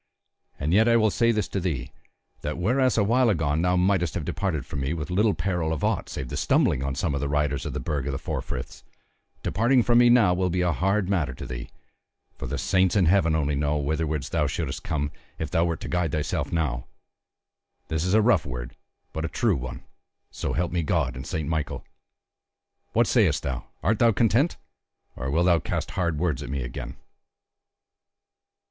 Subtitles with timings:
[0.59, 1.91] And yet I will say this to thee,
[2.41, 6.09] that whereas awhile agone thou mightest have departed from me with little peril of aught
[6.09, 8.83] save the stumbling on some of the riders of the Burg of the Four Friths,
[9.43, 11.69] departing from me now will be a hard matter to thee;
[12.35, 15.87] for the saints in Heaven only know whitherward thou shouldest come, if thou wert to
[15.87, 16.87] guide thyself now.
[17.87, 18.75] This a rough word,
[19.13, 19.83] but a true one,
[20.31, 21.85] so help me God and Saint Michael!
[22.93, 24.57] What sayest thou; art thou content,
[25.15, 26.97] or wilt thou cast hard words at me again?"